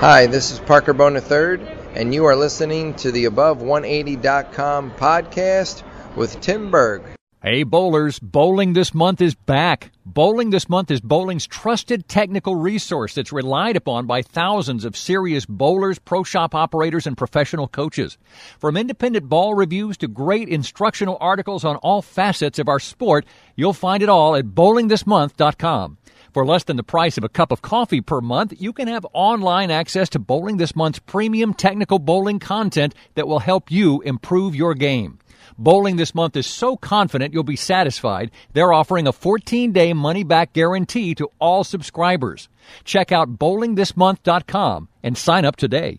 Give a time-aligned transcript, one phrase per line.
[0.00, 1.60] Hi, this is Parker Bohn III,
[1.94, 5.82] and you are listening to the Above180.com podcast
[6.16, 7.02] with Tim Berg.
[7.42, 9.92] Hey bowlers, bowling this month is back.
[10.06, 15.44] Bowling this month is bowling's trusted technical resource that's relied upon by thousands of serious
[15.44, 18.16] bowlers, pro shop operators, and professional coaches.
[18.58, 23.74] From independent ball reviews to great instructional articles on all facets of our sport, you'll
[23.74, 25.98] find it all at bowlingthismonth.com.
[26.32, 29.04] For less than the price of a cup of coffee per month, you can have
[29.12, 34.54] online access to Bowling This Month's premium technical bowling content that will help you improve
[34.54, 35.18] your game.
[35.58, 40.22] Bowling This Month is so confident you'll be satisfied, they're offering a 14 day money
[40.22, 42.48] back guarantee to all subscribers.
[42.84, 45.98] Check out bowlingthismonth.com and sign up today.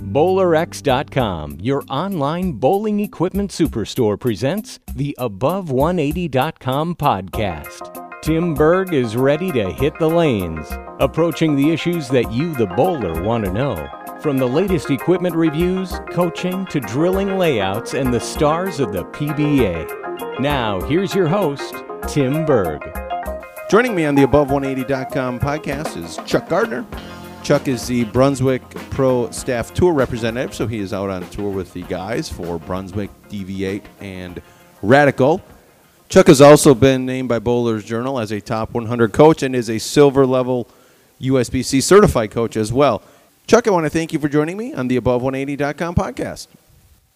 [0.11, 8.21] BowlerX.com, your online bowling equipment superstore, presents the Above180.com podcast.
[8.21, 10.67] Tim Berg is ready to hit the lanes,
[10.99, 13.87] approaching the issues that you, the bowler, want to know.
[14.19, 20.41] From the latest equipment reviews, coaching, to drilling layouts, and the stars of the PBA.
[20.41, 21.73] Now, here's your host,
[22.07, 22.81] Tim Berg.
[23.69, 26.85] Joining me on the Above180.com podcast is Chuck Gardner.
[27.43, 28.61] Chuck is the Brunswick
[28.91, 33.09] Pro Staff Tour representative, so he is out on tour with the guys for Brunswick,
[33.29, 34.41] DV8, and
[34.83, 35.41] Radical.
[36.07, 39.69] Chuck has also been named by Bowlers Journal as a top 100 coach and is
[39.69, 40.67] a silver level
[41.19, 43.01] USBC certified coach as well.
[43.47, 46.47] Chuck, I want to thank you for joining me on the Above180.com podcast.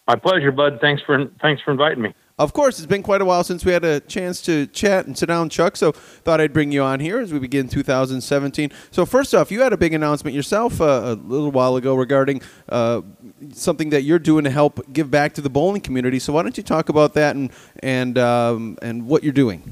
[0.07, 0.79] My pleasure, bud.
[0.81, 2.13] Thanks for thanks for inviting me.
[2.37, 5.17] Of course, it's been quite a while since we had a chance to chat and
[5.17, 5.77] sit down, Chuck.
[5.77, 8.71] So thought I'd bring you on here as we begin 2017.
[8.91, 12.41] So first off, you had a big announcement yourself uh, a little while ago regarding
[12.67, 13.03] uh,
[13.53, 16.19] something that you're doing to help give back to the bowling community.
[16.19, 17.51] So why don't you talk about that and
[17.81, 19.63] and um, and what you're doing?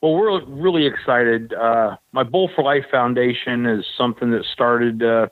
[0.00, 1.52] Well, we're really excited.
[1.52, 5.28] Uh, my Bowl for Life Foundation is something that started uh,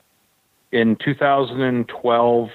[0.71, 2.49] in 2012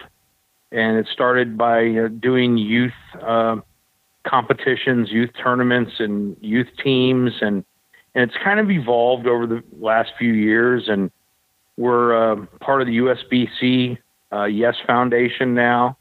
[0.73, 3.57] and it started by uh, doing youth uh,
[4.27, 7.65] competitions, youth tournaments, and youth teams, and
[8.15, 10.89] and it's kind of evolved over the last few years.
[10.89, 11.11] And
[11.77, 13.99] we're uh, part of the USBC
[14.33, 15.97] uh, Yes Foundation now.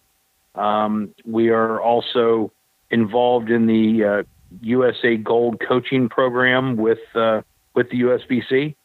[0.55, 2.51] Um, we are also
[2.89, 4.25] involved in the
[4.61, 7.41] USA uh, Gold coaching program with uh,
[7.75, 8.75] with the USBC,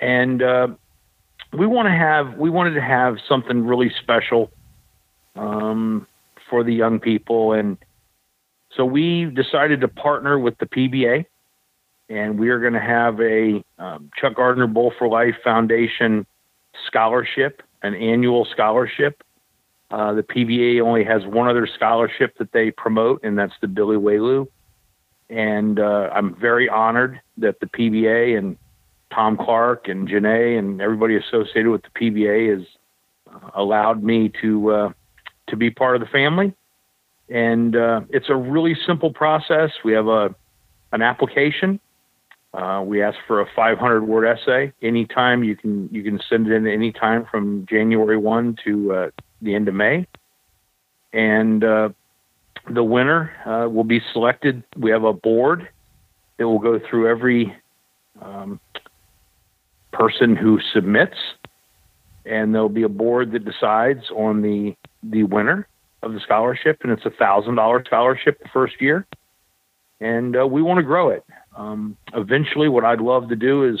[0.00, 0.40] and
[1.56, 4.50] we want to have we wanted to have something really special
[5.38, 6.06] um,
[6.50, 7.52] for the young people.
[7.52, 7.78] And
[8.76, 11.24] so we decided to partner with the PBA,
[12.08, 16.26] and we are going to have a um, Chuck Gardner Bowl for Life Foundation
[16.86, 19.22] scholarship, an annual scholarship.
[19.90, 23.96] Uh, the PBA only has one other scholarship that they promote, and that's the Billy
[23.96, 24.46] Welu.
[25.30, 28.56] And uh, I'm very honored that the PBA and
[29.12, 32.66] Tom Clark and Janae and everybody associated with the PBA has
[33.32, 34.92] uh, allowed me to uh,
[35.48, 36.54] to be part of the family.
[37.28, 39.70] And uh, it's a really simple process.
[39.84, 40.34] We have a
[40.92, 41.80] an application.
[42.54, 44.72] Uh, we ask for a 500 word essay.
[44.80, 49.10] Anytime you can you can send it in any time from January 1 to uh,
[49.42, 50.06] the end of May.
[51.12, 51.90] And uh,
[52.70, 54.62] the winner uh, will be selected.
[54.76, 55.68] We have a board
[56.38, 57.54] that will go through every
[58.22, 58.60] um,
[59.92, 61.16] person who submits,
[62.24, 65.66] and there'll be a board that decides on the the winner
[66.02, 69.06] of the scholarship, and it's a thousand dollar scholarship the first year,
[70.00, 71.24] and uh, we want to grow it.
[71.56, 73.80] Um, eventually, what I'd love to do is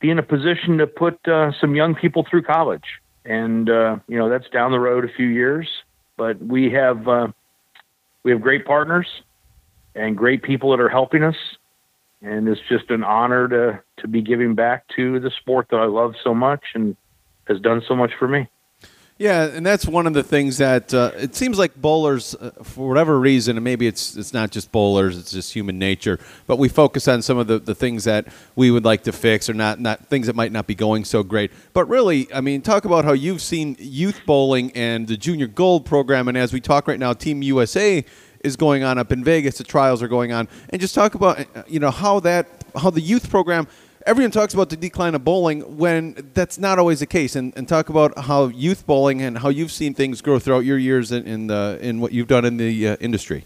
[0.00, 2.84] be in a position to put uh, some young people through college,
[3.24, 5.68] and uh, you know that's down the road a few years.
[6.16, 7.28] But we have uh,
[8.22, 9.06] we have great partners
[9.94, 11.36] and great people that are helping us,
[12.20, 15.86] and it's just an honor to to be giving back to the sport that I
[15.86, 16.96] love so much and
[17.48, 18.48] has done so much for me.
[19.18, 22.86] Yeah, and that's one of the things that uh, it seems like bowlers, uh, for
[22.86, 26.18] whatever reason, and maybe it's it's not just bowlers, it's just human nature.
[26.46, 28.26] But we focus on some of the, the things that
[28.56, 31.22] we would like to fix, or not not things that might not be going so
[31.22, 31.50] great.
[31.72, 35.86] But really, I mean, talk about how you've seen youth bowling and the Junior Gold
[35.86, 38.04] program, and as we talk right now, Team USA
[38.44, 39.56] is going on up in Vegas.
[39.56, 42.90] The trials are going on, and just talk about uh, you know how that how
[42.90, 43.66] the youth program
[44.06, 47.68] everyone talks about the decline of bowling when that's not always the case, and, and
[47.68, 51.26] talk about how youth bowling and how you've seen things grow throughout your years in
[51.26, 53.44] in, the, in what you've done in the uh, industry.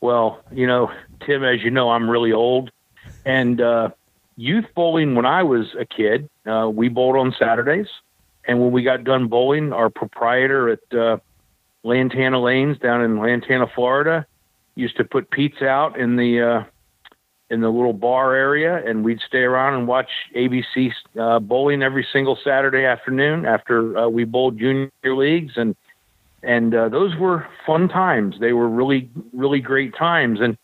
[0.00, 0.92] Well, you know,
[1.26, 2.70] Tim, as you know, I'm really old,
[3.24, 3.90] and uh,
[4.36, 7.88] youth bowling when I was a kid, uh, we bowled on Saturdays,
[8.46, 11.18] and when we got done bowling, our proprietor at uh,
[11.82, 14.24] Lantana Lanes down in Lantana, Florida,
[14.76, 16.64] used to put pizza out in the uh,
[17.50, 22.06] in the little bar area, and we'd stay around and watch ABC uh, bowling every
[22.12, 25.74] single Saturday afternoon after uh, we bowled junior leagues, and
[26.42, 28.36] and uh, those were fun times.
[28.40, 30.58] They were really really great times, and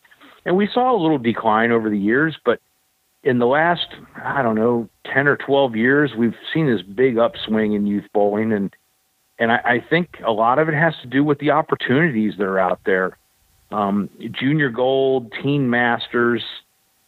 [0.44, 2.60] and we saw a little decline over the years, but
[3.22, 3.86] in the last
[4.22, 8.52] I don't know ten or twelve years, we've seen this big upswing in youth bowling,
[8.52, 8.74] and
[9.38, 12.44] and I, I think a lot of it has to do with the opportunities that
[12.44, 13.16] are out there.
[13.72, 16.42] Um, junior Gold, Teen Masters,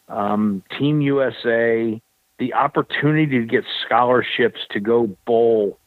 [0.08, 2.00] um, Team USA,
[2.38, 5.79] the opportunity to get scholarships to go bowl.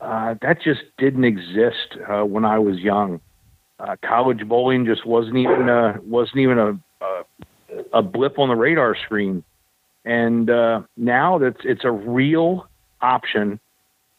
[0.00, 3.20] Uh, that just didn't exist uh, when I was young.
[3.78, 7.24] Uh, college bowling just wasn't even a, wasn't even a, a,
[7.94, 9.44] a blip on the radar screen,
[10.04, 12.68] and uh, now that's it's a real
[13.02, 13.60] option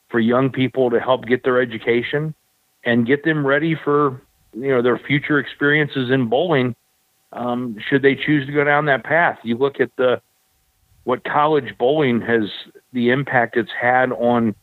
[0.10, 2.36] for young people to help get their education
[2.84, 4.22] and get them ready for
[4.54, 6.76] you know their future experiences in bowling
[7.34, 9.40] um, should they choose to go down that path?
[9.44, 10.22] You look at the
[11.04, 12.50] what college bowling has
[12.92, 14.56] the impact it's had on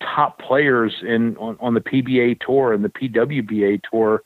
[0.00, 4.22] top players in on, on the PBA tour and the PWBA tour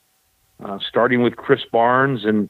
[0.63, 2.49] uh, starting with Chris Barnes and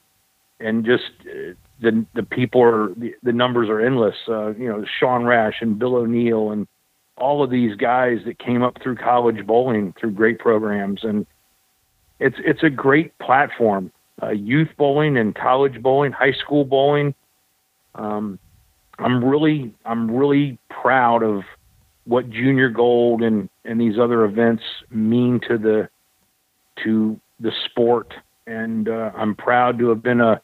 [0.60, 4.16] and just uh, the the people are the, the numbers are endless.
[4.28, 6.68] Uh, you know Sean Rash and Bill O'Neill and
[7.18, 11.04] all of these guys that came up through college bowling through great programs.
[11.04, 11.26] And
[12.20, 13.92] it's it's a great platform
[14.22, 17.14] uh, youth bowling and college bowling high school bowling.
[17.96, 18.40] Um,
[19.00, 21.44] i'm really i'm really proud of
[22.06, 25.90] what junior gold and and these other events mean to the
[26.84, 28.14] to the sport.
[28.46, 30.42] And uh, i'm proud to have been a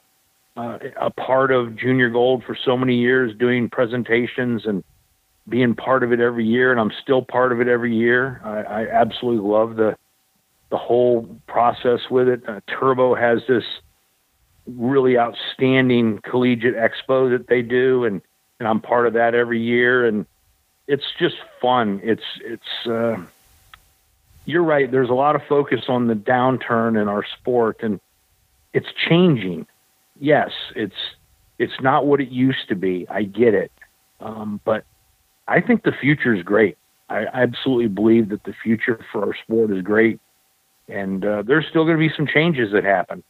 [0.56, 4.84] uh, a part of junior gold for so many years doing presentations and
[5.50, 8.40] being part of it every year, and I'm still part of it every year.
[8.44, 9.98] I, I absolutely love the
[10.74, 12.42] the whole process with it.
[12.50, 13.64] Uh, Turbo has this
[14.66, 18.24] really outstanding collegiate expo that they do, and
[18.58, 20.26] and I'm part of that every year, and
[20.88, 22.02] it's just fun.
[22.04, 22.88] It's it's.
[22.88, 23.18] Uh,
[24.46, 24.90] you're right.
[24.92, 28.00] There's a lot of focus on the downturn in our sport, and
[28.74, 29.68] it's changing.
[30.20, 30.96] Yes, it's
[31.60, 33.06] it's not what it used to be.
[33.12, 33.72] I get it,
[34.20, 34.86] um, but
[35.48, 36.80] I think the future is great.
[37.10, 40.20] I absolutely believe that the future for our sport is great,
[40.88, 43.24] and uh, there's still going to be some changes that happen,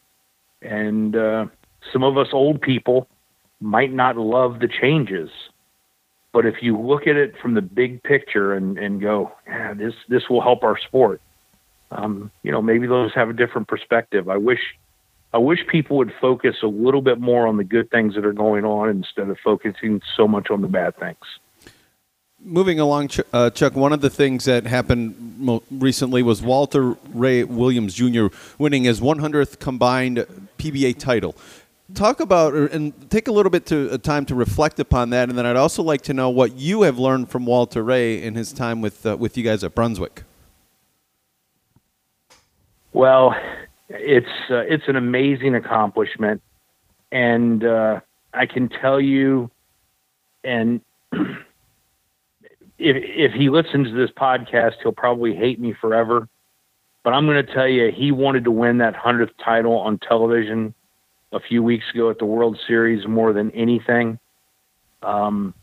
[0.62, 1.46] and uh,
[1.92, 3.08] some of us old people
[3.60, 5.30] might not love the changes,
[6.32, 9.94] but if you look at it from the big picture and and go, yeah, this
[10.10, 11.22] this will help our sport.
[11.92, 14.30] Um, you know, maybe those have a different perspective.
[14.30, 14.62] I wish
[15.34, 18.34] I wish people would focus a little bit more on the good things that are
[18.34, 21.18] going on instead of focusing so much on the bad things
[22.44, 27.94] moving along, uh, Chuck, one of the things that happened recently was Walter Ray Williams
[27.94, 28.28] Jr.
[28.58, 30.26] winning his 100th combined
[30.58, 31.36] PBA title.
[31.94, 35.38] Talk about and take a little bit to uh, time to reflect upon that, and
[35.38, 38.54] then I'd also like to know what you have learned from Walter Ray in his
[38.54, 40.24] time with uh, with you guys at Brunswick.
[42.94, 43.36] Well,
[43.90, 46.42] it's uh, it's an amazing accomplishment,
[47.12, 48.00] and uh,
[48.34, 49.52] I can tell you,
[50.44, 50.82] and
[52.84, 56.28] if if he listens to this podcast, he'll probably hate me forever.
[57.04, 60.74] But I'm going to tell you, he wanted to win that hundredth title on television
[61.32, 64.20] a few weeks ago at the World Series more than anything.
[65.02, 65.54] Um,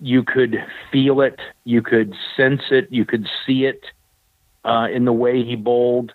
[0.00, 0.56] you could
[0.92, 3.80] feel it, you could sense it, you could see it
[4.64, 6.12] uh, in the way he bowled.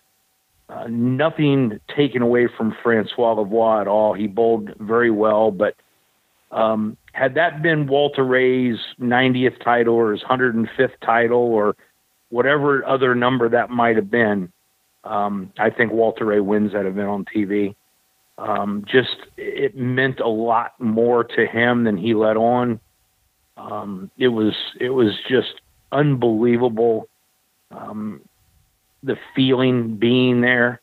[0.69, 4.13] Uh, nothing taken away from Francois Lavoie at all.
[4.13, 5.75] He bowled very well, but
[6.51, 11.75] um, had that been Walter Ray's 90th title or his 105th title or
[12.29, 14.51] whatever other number that might have been,
[15.03, 17.75] um, I think Walter Ray wins that event on TV.
[18.37, 22.79] Um, just it meant a lot more to him than he let on.
[23.57, 27.07] Um, it was it was just unbelievable.
[27.71, 28.21] Um,
[29.03, 30.81] the feeling being there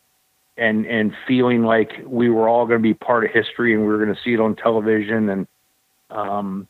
[0.56, 3.88] and and feeling like we were all going to be part of history and we
[3.88, 5.47] were going to see it on television and
[6.11, 6.69] um,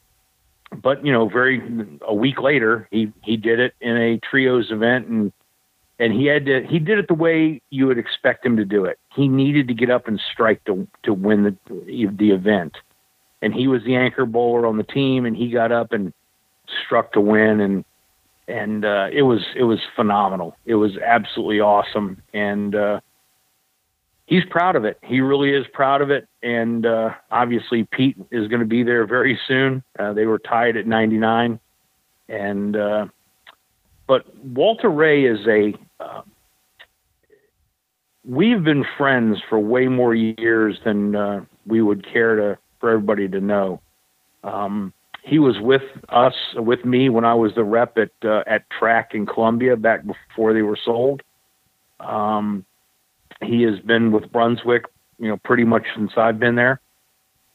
[0.82, 1.62] but you know, very
[2.06, 5.32] a week later, he he did it in a trios event, and
[5.98, 8.84] and he had to he did it the way you would expect him to do
[8.84, 8.98] it.
[9.14, 12.76] He needed to get up and strike to to win the the event,
[13.40, 16.12] and he was the anchor bowler on the team, and he got up and
[16.84, 17.84] struck to win, and
[18.46, 20.56] and uh, it was it was phenomenal.
[20.66, 23.00] It was absolutely awesome, and uh,
[24.28, 24.98] he's proud of it.
[25.02, 29.06] He really is proud of it, and uh, obviously Pete is going to be there
[29.06, 29.82] very soon.
[29.98, 31.58] Uh, they were tied at 99,
[32.28, 33.06] and uh,
[34.06, 36.22] but Walter Ray is a uh,
[38.24, 43.28] we've been friends for way more years than uh, we would care to for everybody
[43.28, 43.80] to know.
[44.44, 44.92] Um,
[45.24, 49.12] he was with us, with me when I was the rep at uh, at Track
[49.14, 51.22] in Columbia back before they were sold.
[52.00, 52.64] Um,
[53.42, 54.84] he has been with Brunswick,
[55.18, 56.80] you know, pretty much since I've been there,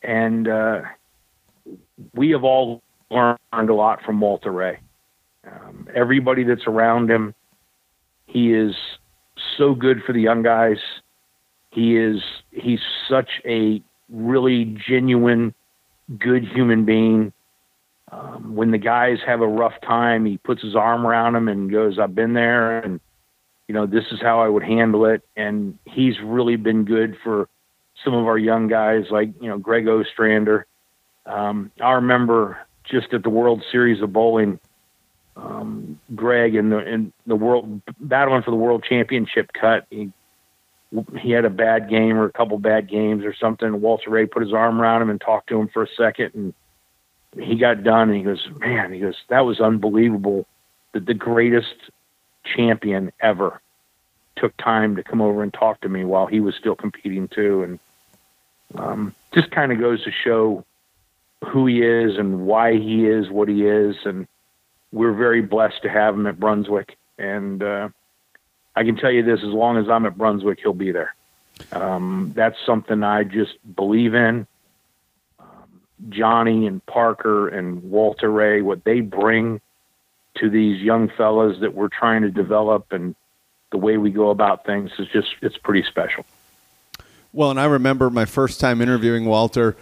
[0.01, 0.81] and uh,
[2.13, 4.79] we have all learned a lot from Walter Ray.
[5.45, 7.33] Um, everybody that's around him,
[8.27, 8.75] he is
[9.57, 10.77] so good for the young guys.
[11.71, 12.21] He is
[12.51, 15.53] he's such a really genuine,
[16.19, 17.33] good human being.
[18.11, 21.71] Um, when the guys have a rough time, he puts his arm around them and
[21.71, 22.99] goes, "I've been there, and
[23.67, 27.47] you know this is how I would handle it." And he's really been good for
[28.03, 30.65] some of our young guys, like you know Greg Ostrander.
[31.25, 34.59] Um, I remember just at the World Series of Bowling,
[35.35, 39.85] um, Greg in the in the world battling for the world championship cut.
[39.89, 40.11] He
[41.19, 43.81] he had a bad game or a couple bad games or something.
[43.81, 46.53] Walter Ray put his arm around him and talked to him for a second, and
[47.43, 48.09] he got done.
[48.09, 50.45] And he goes, "Man," he goes, "That was unbelievable.
[50.93, 51.73] That the greatest
[52.43, 53.61] champion ever
[54.35, 57.63] took time to come over and talk to me while he was still competing too."
[57.63, 57.79] And
[58.75, 60.65] um, just kind of goes to show
[61.45, 64.27] who he is and why he is what he is, and
[64.91, 66.97] we're very blessed to have him at Brunswick.
[67.17, 67.89] And uh,
[68.75, 71.15] I can tell you this: as long as I'm at Brunswick, he'll be there.
[71.71, 74.47] Um, that's something I just believe in.
[75.39, 79.61] Um, Johnny and Parker and Walter Ray, what they bring
[80.37, 83.15] to these young fellas that we're trying to develop, and
[83.71, 86.25] the way we go about things is just—it's pretty special.
[87.31, 89.75] Well, and I remember my first time interviewing Walter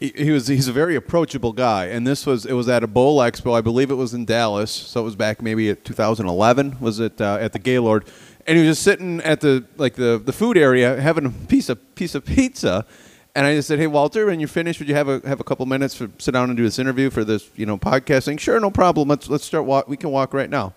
[0.00, 3.18] he, was he's a very approachable guy, and this was it was at a bowl
[3.18, 6.76] expo, I believe it was in Dallas, so it was back maybe at 2011.
[6.80, 8.04] Was it uh, at the Gaylord?
[8.46, 11.68] And he was just sitting at the like the, the food area having a piece
[11.68, 12.86] of piece of pizza,
[13.34, 15.44] and I just said, "Hey Walter, when you're finished, would you have a have a
[15.44, 18.58] couple minutes to sit down and do this interview for this you know podcasting?" Sure,
[18.60, 19.08] no problem.
[19.08, 19.88] Let's let's start walk.
[19.88, 20.74] We can walk right now.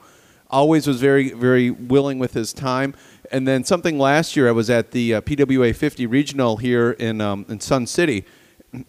[0.50, 2.93] Always was very very willing with his time.
[3.31, 7.22] And then something last year, I was at the uh, PBA 50 regional here in
[7.22, 8.25] um, in Sun City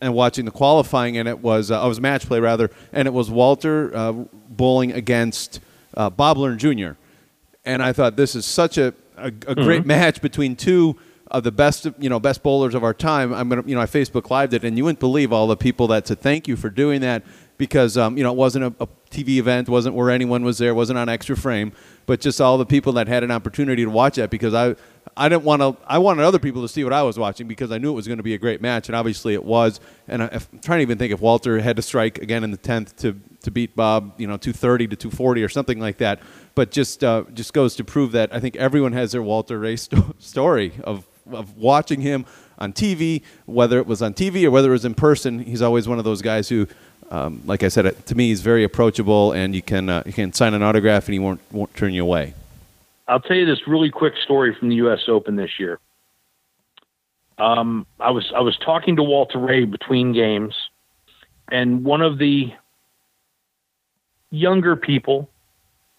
[0.00, 3.12] and watching the qualifying, and it was uh, I was match play rather, and it
[3.12, 4.12] was Walter uh,
[4.48, 5.60] bowling against
[5.96, 6.92] uh, Bob Learn Jr.
[7.64, 9.62] And I thought this is such a a, a mm-hmm.
[9.62, 10.98] great match between two
[11.32, 13.32] of the best you know best bowlers of our time.
[13.32, 15.88] I'm gonna you know I Facebook lived it, and you wouldn't believe all the people
[15.88, 17.24] that said thank you for doing that
[17.56, 20.74] because um, you know it wasn't a, a TV event, wasn't where anyone was there,
[20.74, 21.72] wasn't on extra frame,
[22.06, 24.76] but just all the people that had an opportunity to watch that because I
[25.16, 25.76] I didn't want to.
[25.86, 28.06] I wanted other people to see what I was watching because I knew it was
[28.06, 29.80] going to be a great match, and obviously it was.
[30.08, 32.56] And I, am trying to even think if Walter had to strike again in the
[32.58, 36.20] tenth to to beat Bob, you know, 230 to 240 or something like that.
[36.54, 39.76] But just uh, just goes to prove that I think everyone has their Walter Ray
[39.76, 42.26] sto- story of of watching him
[42.58, 45.40] on TV, whether it was on TV or whether it was in person.
[45.40, 46.66] He's always one of those guys who.
[47.10, 50.32] Um, like I said, to me, he's very approachable, and you can uh, you can
[50.32, 52.32] sign an autograph, and he won't won't turn you away.
[53.06, 55.00] I'll tell you this really quick story from the U.S.
[55.08, 55.78] Open this year.
[57.36, 60.54] Um, I was I was talking to Walter Ray between games,
[61.50, 62.52] and one of the
[64.30, 65.28] younger people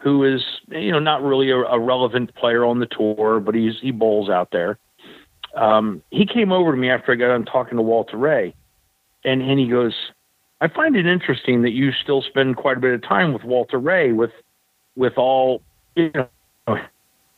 [0.01, 3.73] who is you know not really a, a relevant player on the tour, but he's
[3.81, 4.77] he bowls out there.
[5.55, 8.55] Um, he came over to me after I got done talking to Walter Ray,
[9.23, 9.93] and and he goes,
[10.61, 13.79] "I find it interesting that you still spend quite a bit of time with Walter
[13.79, 14.31] Ray with
[14.95, 15.61] with all
[15.95, 16.27] you know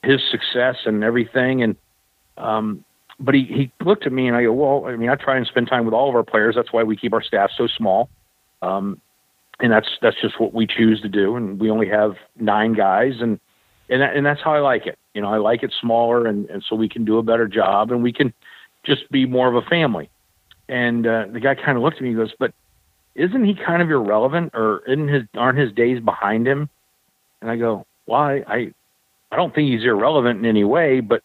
[0.05, 1.63] his success and everything.
[1.63, 1.75] And
[2.37, 2.85] um,
[3.19, 5.45] but he he looked at me and I go, well, I mean, I try and
[5.47, 6.55] spend time with all of our players.
[6.55, 8.09] That's why we keep our staff so small.
[8.61, 9.01] Um,
[9.59, 11.35] and that's that's just what we choose to do.
[11.35, 13.39] And we only have nine guys, and
[13.89, 14.97] and that, and that's how I like it.
[15.15, 17.91] You know, I like it smaller, and and so we can do a better job,
[17.91, 18.33] and we can
[18.85, 20.09] just be more of a family.
[20.69, 22.53] And uh, the guy kind of looked at me and goes, but
[23.15, 26.69] isn't he kind of irrelevant, or isn't his aren't his days behind him?
[27.41, 28.39] And I go, why?
[28.39, 28.73] Well, I
[29.31, 31.23] I don't think he's irrelevant in any way, but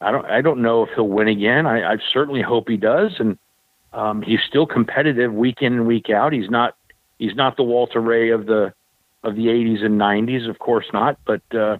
[0.00, 1.66] I don't I don't know if he'll win again.
[1.66, 3.38] I, I certainly hope he does, and
[3.92, 6.32] um, he's still competitive week in and week out.
[6.32, 6.74] He's not
[7.18, 8.72] he's not the Walter Ray of the
[9.22, 11.78] of the 80s and 90s, of course not, but uh,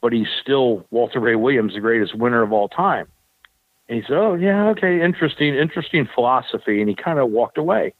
[0.00, 3.06] but he's still Walter Ray Williams, the greatest winner of all time.
[3.88, 7.94] And he said, "Oh yeah, okay, interesting, interesting philosophy," and he kind of walked away.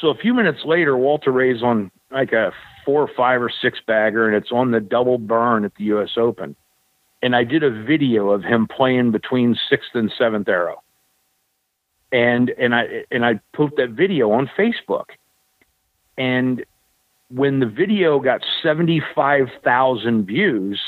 [0.00, 2.52] So a few minutes later, Walter Ray's on like a
[2.84, 6.10] four or five or six bagger, and it's on the double burn at the U.S.
[6.16, 6.54] Open.
[7.22, 10.82] And I did a video of him playing between sixth and seventh arrow,
[12.12, 15.06] and and I and I put that video on Facebook.
[16.18, 16.64] And
[17.30, 20.80] when the video got seventy five thousand views,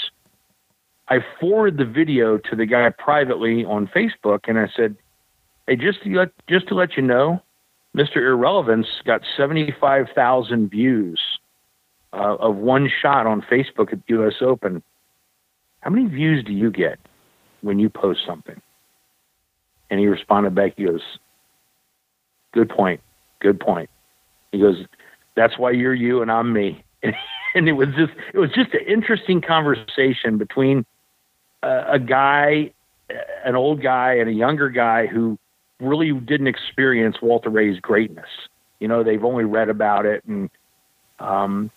[1.11, 4.97] I forwarded the video to the guy privately on Facebook, and I said,
[5.67, 7.43] "Hey, just to let just to let you know,
[7.97, 8.17] Mr.
[8.17, 11.21] Irrelevance got 75,000 views
[12.13, 14.35] uh, of one shot on Facebook at U.S.
[14.41, 14.83] Open.
[15.81, 16.99] How many views do you get
[17.63, 18.61] when you post something?
[19.91, 21.03] And he responded back, he goes,
[22.53, 23.01] Good point.
[23.41, 23.89] Good point.
[24.53, 24.85] He goes,
[25.37, 26.83] That's why you're you and I'm me.
[27.03, 30.85] and it was just it was just an interesting conversation between
[31.63, 32.73] a guy,
[33.45, 35.39] an old guy, and a younger guy who
[35.81, 38.29] really didn't experience Walter Ray's greatness.
[38.81, 40.51] You know, they've only read about it, and
[41.19, 41.71] um,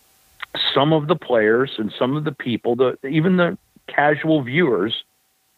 [0.73, 3.57] some of the players and some of the people, the even the
[3.87, 5.03] casual viewers,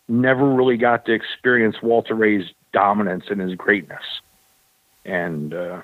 [0.08, 4.04] never really got to experience Walter Ray's dominance and his greatness,
[5.06, 5.82] and uh,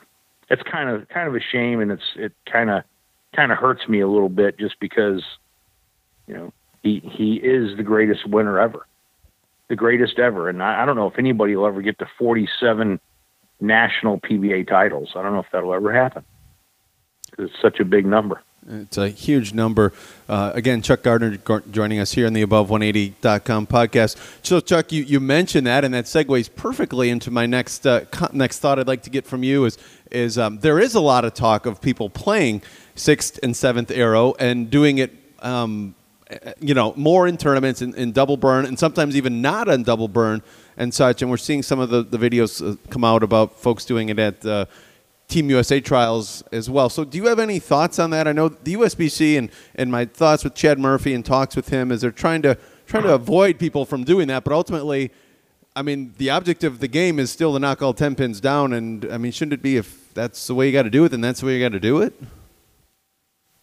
[0.49, 2.83] it's kind of kind of a shame, and it's it kind of
[3.35, 5.23] kind of hurts me a little bit just because,
[6.27, 8.85] you know, he he is the greatest winner ever
[9.69, 10.49] the greatest ever.
[10.49, 12.99] And I, I don't know if anybody will ever get to 47
[13.61, 15.11] national PBA titles.
[15.15, 16.25] I don't know if that'll ever happen.
[17.37, 18.41] It's such a big number.
[18.67, 19.93] It's a huge number.
[20.27, 21.37] Uh, again, Chuck Gardner
[21.71, 24.17] joining us here on the Above180.com podcast.
[24.45, 28.01] So, Chuck, you, you mentioned that, and that segues perfectly into my next uh,
[28.33, 29.77] next thought I'd like to get from you is
[30.11, 32.61] is um, there is a lot of talk of people playing
[32.95, 35.95] sixth and seventh arrow and doing it um,
[36.59, 40.07] you know, more in tournaments in, in, double burn and sometimes even not on double
[40.07, 40.43] burn
[40.77, 41.21] and such.
[41.21, 44.19] And we're seeing some of the, the videos uh, come out about folks doing it
[44.19, 44.65] at uh,
[45.27, 46.89] Team USA trials as well.
[46.89, 48.27] So, do you have any thoughts on that?
[48.27, 51.91] I know the USBC and, and my thoughts with Chad Murphy and talks with him
[51.91, 55.11] is they're trying to trying to avoid people from doing that, but ultimately,
[55.75, 58.73] I mean, the object of the game is still to knock all ten pins down.
[58.73, 61.09] And I mean, shouldn't it be if that's the way you got to do it,
[61.09, 62.13] then that's the way you got to do it?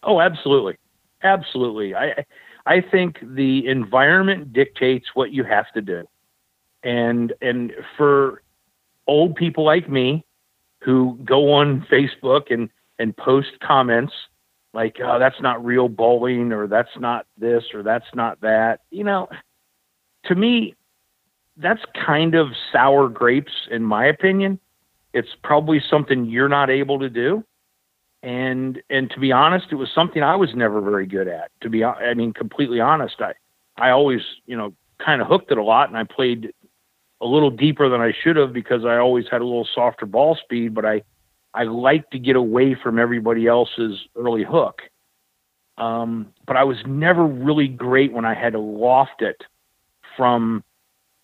[0.03, 0.77] Oh, absolutely,
[1.23, 1.93] absolutely.
[1.93, 2.25] I
[2.67, 6.03] I think the environment dictates what you have to do.
[6.83, 8.43] And and for
[9.07, 10.25] old people like me
[10.83, 14.13] who go on Facebook and and post comments
[14.73, 19.03] like oh, that's not real bowling or that's not this or that's not that, you
[19.05, 19.29] know,
[20.25, 20.75] to me
[21.55, 24.59] that's kind of sour grapes in my opinion.
[25.13, 27.45] It's probably something you're not able to do
[28.23, 31.51] and and to be honest, it was something I was never very good at.
[31.61, 33.33] To be, I mean, completely honest, I
[33.77, 36.51] I always you know kind of hooked it a lot, and I played
[37.21, 40.35] a little deeper than I should have because I always had a little softer ball
[40.35, 41.03] speed, but I
[41.53, 44.81] I like to get away from everybody else's early hook.
[45.77, 49.43] Um, but I was never really great when I had to loft it
[50.15, 50.63] from,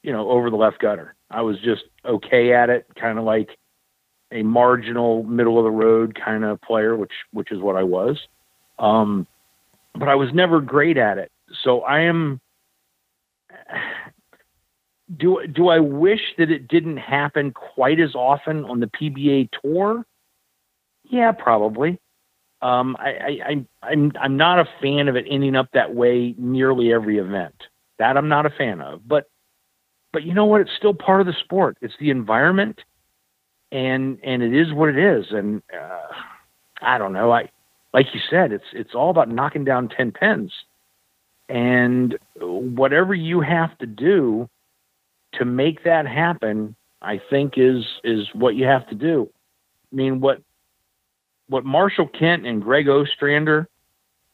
[0.03, 1.15] you know, over the left gutter.
[1.31, 3.57] I was just okay at it, kind of like
[4.33, 8.19] a marginal middle of the road kind of player, which which is what I was.
[8.79, 9.27] Um,
[9.93, 11.31] but I was never great at it.
[11.63, 12.41] So I am.
[15.17, 20.05] Do do I wish that it didn't happen quite as often on the PBA tour?
[21.03, 21.99] Yeah, probably.
[22.63, 26.33] Um, I, I, I, I'm I'm not a fan of it ending up that way
[26.37, 27.53] nearly every event.
[27.99, 29.07] That I'm not a fan of.
[29.07, 29.29] But
[30.13, 30.61] but you know what?
[30.61, 31.77] It's still part of the sport.
[31.81, 32.79] It's the environment
[33.73, 35.25] and and it is what it is.
[35.31, 36.13] And uh,
[36.81, 37.33] I don't know.
[37.33, 37.49] I
[37.93, 40.53] like you said, it's it's all about knocking down ten pins,
[41.49, 44.47] and whatever you have to do
[45.33, 49.27] to make that happen, I think is is what you have to do.
[49.91, 50.39] I mean, what
[51.49, 53.67] what Marshall Kent and Greg Ostrander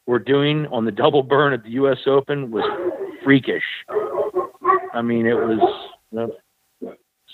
[0.05, 1.99] were doing on the double burn at the U.S.
[2.07, 2.65] Open was
[3.23, 3.63] freakish.
[4.93, 6.33] I mean, it was.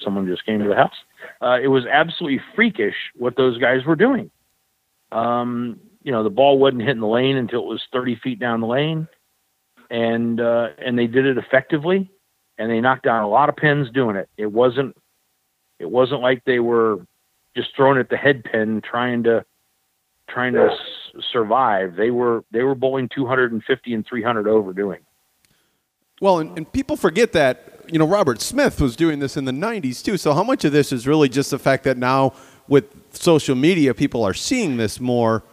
[0.04, 0.96] Someone just came to the house
[1.42, 4.32] uh, it was absolutely freakish what those guys were doing.
[5.12, 8.62] Um, you know, the ball wasn't hitting the lane until it was 30 feet down
[8.62, 9.08] the lane,
[9.90, 12.12] and uh, and they did it effectively,
[12.58, 14.30] and they knocked down a lot of pins doing it.
[14.38, 14.96] It wasn't
[15.80, 17.06] it wasn't like they were
[17.56, 19.46] just throwing at the head pin trying to
[20.30, 21.96] trying to s- survive.
[21.96, 25.00] They were they were bowling 250 and 300 over doing.
[26.22, 29.52] Well, and, and people forget that you know, Robert Smith was doing this in the
[29.52, 30.18] 90s too.
[30.18, 32.34] So how much of this is really just the fact that now
[32.68, 35.44] with social media, people are seeing this more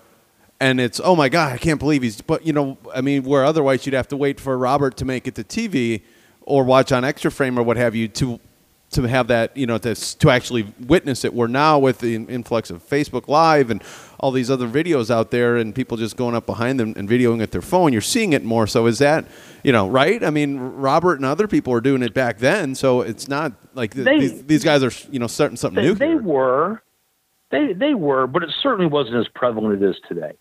[0.61, 3.45] and it's, oh my God, I can't believe he's, but you know, I mean, where
[3.45, 6.03] otherwise you'd have to wait for Robert to make it to TV
[6.43, 8.39] or watch on Extra Frame or what have you to
[8.93, 11.35] to have that, you know, to, to actually witness it.
[11.35, 13.83] We're now with the influx of Facebook Live and
[14.21, 17.43] all these other videos out there and people just going up behind them and videoing
[17.43, 18.67] at their phone, you're seeing it more.
[18.67, 19.25] So is that,
[19.65, 20.23] you know, right?
[20.23, 23.95] I mean, Robert and other people were doing it back then, so it's not like
[23.95, 26.23] They- these, these guys are, you know, starting something They, new they here.
[26.23, 26.83] were,
[27.51, 30.33] they they were, but it certainly wasn't as prevalent as it is today.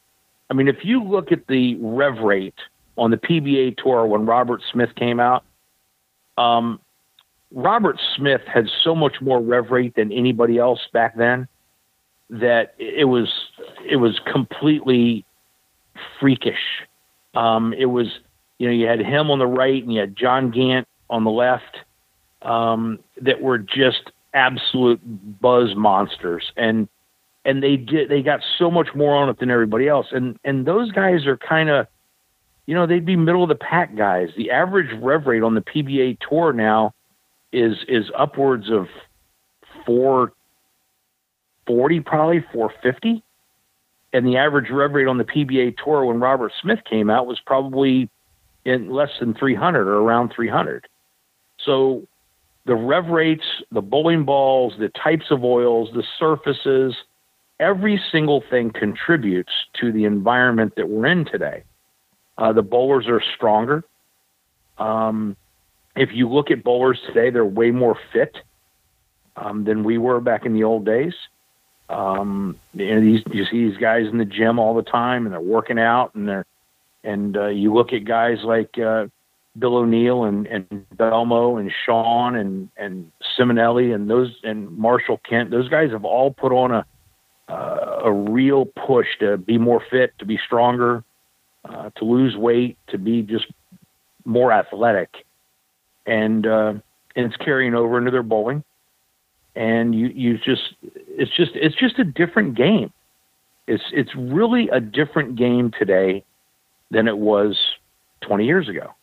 [0.49, 2.55] I mean, if you look at the rev rate
[2.97, 5.43] on the PBA tour when Robert Smith came out,
[6.37, 6.79] um,
[7.53, 11.47] Robert Smith had so much more rev rate than anybody else back then
[12.29, 13.27] that it was
[13.85, 15.25] it was completely
[16.19, 16.85] freakish.
[17.35, 18.07] Um, it was
[18.57, 21.31] you know you had him on the right and you had John Gant on the
[21.31, 21.77] left
[22.41, 25.01] um, that were just absolute
[25.41, 26.51] buzz monsters.
[26.55, 26.87] And
[27.43, 30.07] and they did they got so much more on it than everybody else.
[30.11, 31.87] And and those guys are kind of
[32.65, 34.29] you know they'd be middle of the pack guys.
[34.37, 36.93] The average rev rate on the PBA tour now
[37.51, 38.87] is is upwards of
[39.85, 43.23] 440 probably 450
[44.13, 47.39] and the average rev rate on the PBA tour when Robert Smith came out was
[47.45, 48.09] probably
[48.65, 50.87] in less than 300 or around 300
[51.65, 52.07] so
[52.65, 56.95] the rev rates, the bowling balls, the types of oils, the surfaces,
[57.59, 61.63] every single thing contributes to the environment that we're in today.
[62.37, 63.83] Uh, the bowlers are stronger.
[64.77, 65.35] Um,
[65.95, 68.37] if you look at bowlers today, they're way more fit
[69.35, 71.13] um, than we were back in the old days.
[71.89, 75.33] Um, you know, these you see these guys in the gym all the time, and
[75.33, 76.45] they're working out, and they're
[77.03, 79.07] and uh, you look at guys like uh,
[79.57, 85.51] Bill O'Neill and, and Belmo and Sean and and Ciminelli and those and Marshall Kent.
[85.51, 86.85] Those guys have all put on a
[87.49, 91.03] uh, a real push to be more fit, to be stronger,
[91.65, 93.45] uh, to lose weight, to be just
[94.23, 95.09] more athletic,
[96.05, 96.73] and uh,
[97.15, 98.63] and it's carrying over into their bowling.
[99.55, 102.91] And you you just it's just it's just a different game.
[103.67, 106.23] It's it's really a different game today
[106.89, 107.57] than it was
[108.21, 108.93] 20 years ago.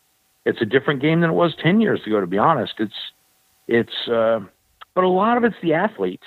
[0.45, 2.75] It's a different game than it was 10 years ago to be honest.
[2.79, 2.93] It's
[3.67, 4.41] it's uh,
[4.95, 6.27] but a lot of it's the athletes.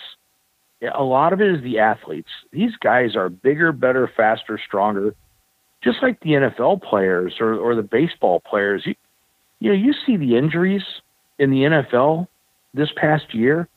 [0.95, 2.29] A lot of it is the athletes.
[2.51, 5.15] These guys are bigger better faster stronger
[5.84, 8.84] just like the NFL players or, or the baseball players.
[8.86, 8.95] You,
[9.62, 10.84] you know you see the injuries
[11.39, 12.28] in the NFL
[12.74, 13.69] this past year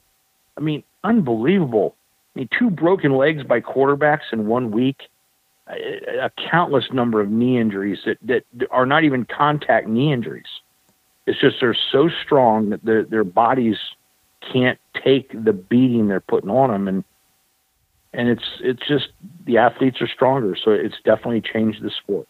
[0.56, 1.94] I mean unbelievable
[2.34, 5.02] I mean two broken legs by quarterbacks in one week
[5.68, 10.46] a, a countless number of knee injuries that, that are not even contact knee injuries.
[11.26, 13.76] It's just they're so strong that their their bodies
[14.52, 17.04] can't take the beating they're putting on them, and
[18.12, 19.08] and it's it's just
[19.46, 22.28] the athletes are stronger, so it's definitely changed the sport.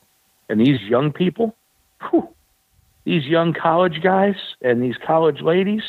[0.49, 1.57] And these young people,
[2.09, 2.29] whew,
[3.05, 5.83] these young college guys and these college ladies,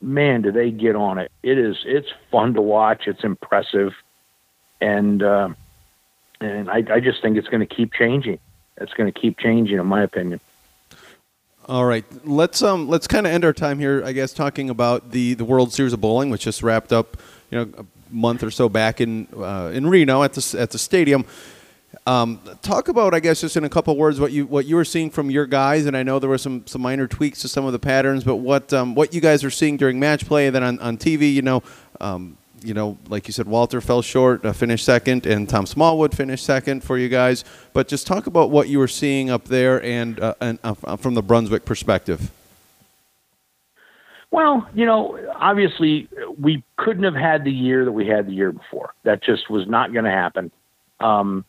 [0.00, 1.30] man, do they get on it?
[1.42, 3.06] It is it's fun to watch.
[3.06, 3.92] It's impressive,
[4.80, 5.22] and.
[5.22, 5.48] Uh,
[6.40, 8.38] and I, I just think it's going to keep changing.
[8.78, 10.40] It's going to keep changing, in my opinion.
[11.66, 15.12] All right, let's um let's kind of end our time here, I guess, talking about
[15.12, 17.16] the the World Series of Bowling, which just wrapped up,
[17.50, 20.78] you know, a month or so back in uh, in Reno at the at the
[20.78, 21.24] stadium.
[22.06, 24.84] Um, talk about, I guess, just in a couple words, what you what you were
[24.84, 27.64] seeing from your guys, and I know there were some some minor tweaks to some
[27.64, 30.54] of the patterns, but what um, what you guys are seeing during match play, and
[30.54, 31.62] then on, on TV, you know,
[32.00, 36.16] um, you know, like you said, Walter fell short, uh, finished second, and Tom Smallwood
[36.16, 37.44] finished second for you guys.
[37.72, 41.14] But just talk about what you were seeing up there and, uh, and uh, from
[41.14, 42.30] the Brunswick perspective.
[44.30, 48.52] Well, you know, obviously we couldn't have had the year that we had the year
[48.52, 48.94] before.
[49.02, 50.52] That just was not going to happen.
[51.00, 51.44] Um,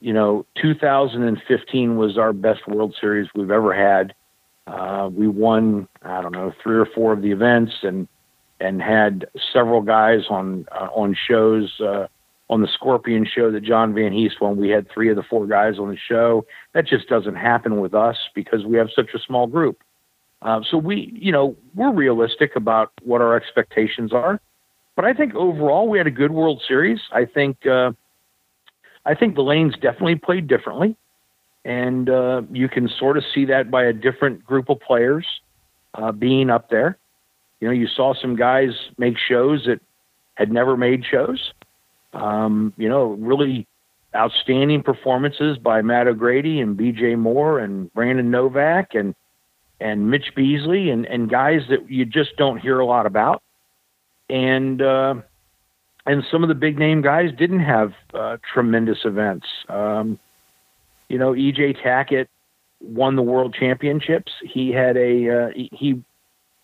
[0.00, 4.14] you know, 2015 was our best World Series we've ever had.
[4.66, 8.08] Uh, we won, I don't know, three or four of the events, and
[8.58, 12.06] and had several guys on uh, on shows uh,
[12.48, 14.56] on the Scorpion show that John Van Heest won.
[14.56, 16.46] We had three of the four guys on the show.
[16.74, 19.82] That just doesn't happen with us because we have such a small group.
[20.42, 24.40] Uh, so we, you know, we're realistic about what our expectations are.
[24.94, 27.00] But I think overall we had a good World Series.
[27.12, 27.92] I think uh,
[29.06, 30.96] I think the lanes definitely played differently,
[31.64, 35.24] and uh, you can sort of see that by a different group of players
[35.94, 36.98] uh, being up there.
[37.60, 39.80] You know, you saw some guys make shows that
[40.34, 41.52] had never made shows.
[42.12, 43.66] Um, you know, really
[44.14, 47.14] outstanding performances by Matt O'Grady and B.J.
[47.14, 49.14] Moore and Brandon Novak and
[49.78, 53.42] and Mitch Beasley and and guys that you just don't hear a lot about.
[54.28, 55.16] And uh,
[56.06, 59.46] and some of the big name guys didn't have uh, tremendous events.
[59.68, 60.18] Um,
[61.08, 61.74] you know, E.J.
[61.74, 62.26] Tackett
[62.80, 64.32] won the world championships.
[64.42, 66.02] He had a uh, he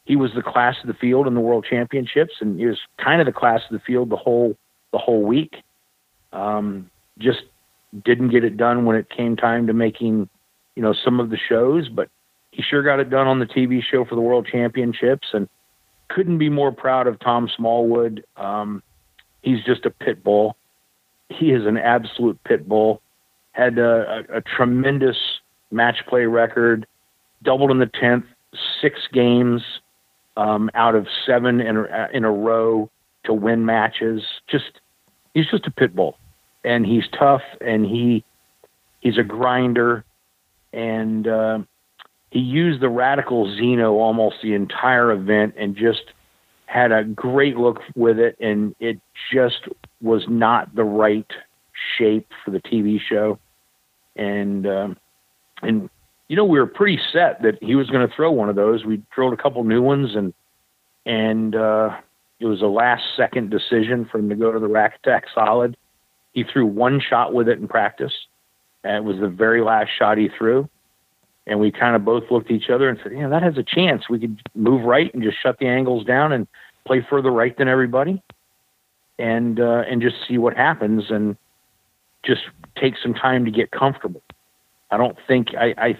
[0.04, 3.20] he was the class of the field in the World Championships, and he was kind
[3.20, 4.56] of the class of the field the whole
[4.92, 5.54] the whole week.
[6.32, 7.42] Um, just
[8.04, 10.28] didn't get it done when it came time to making,
[10.74, 12.08] you know, some of the shows, but
[12.50, 15.48] he sure got it done on the TV show for the World Championships, and
[16.08, 18.24] couldn't be more proud of Tom Smallwood.
[18.36, 18.82] Um,
[19.42, 20.56] he's just a pit bull.
[21.28, 23.00] He is an absolute pit bull.
[23.52, 25.16] Had a, a, a tremendous
[25.70, 26.86] match play record,
[27.42, 28.24] doubled in the tenth,
[28.80, 29.62] six games
[30.36, 32.90] um, out of seven in in a row
[33.24, 34.22] to win matches.
[34.48, 34.80] Just
[35.34, 36.18] he's just a pit bull,
[36.64, 38.24] and he's tough, and he
[39.00, 40.04] he's a grinder,
[40.72, 41.58] and uh,
[42.30, 46.02] he used the radical Zeno almost the entire event, and just
[46.72, 48.98] had a great look with it, and it
[49.30, 49.68] just
[50.00, 51.30] was not the right
[51.98, 53.38] shape for the TV show,
[54.16, 54.96] and um,
[55.60, 55.90] and
[56.28, 58.86] you know we were pretty set that he was going to throw one of those.
[58.86, 60.32] We drilled a couple new ones, and
[61.04, 61.90] and uh,
[62.40, 65.76] it was a last second decision for him to go to the rack attack solid.
[66.32, 68.14] He threw one shot with it in practice,
[68.82, 70.70] and it was the very last shot he threw.
[71.46, 73.64] And we kind of both looked at each other and said, "Yeah, that has a
[73.64, 74.08] chance.
[74.08, 76.46] We could move right and just shut the angles down and
[76.86, 78.22] play further right than everybody,
[79.18, 81.36] and uh, and just see what happens and
[82.24, 82.42] just
[82.76, 84.22] take some time to get comfortable."
[84.92, 85.98] I don't think I I,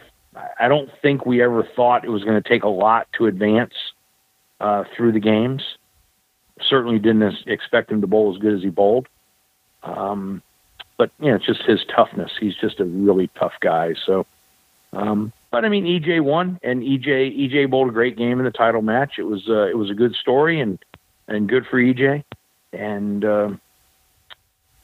[0.61, 3.75] I don't think we ever thought it was going to take a lot to advance
[4.61, 5.63] uh, through the games.
[6.61, 9.09] Certainly didn't expect him to bowl as good as he bowled.
[9.83, 10.43] Um,
[10.97, 12.31] but you know, it's just his toughness.
[12.39, 13.95] He's just a really tough guy.
[14.07, 14.27] So,
[14.93, 18.51] um, but I mean, EJ won, and EJ EJ bowled a great game in the
[18.51, 19.15] title match.
[19.19, 20.79] It was uh, it was a good story and
[21.29, 22.25] and good for EJ.
[22.73, 23.51] And uh,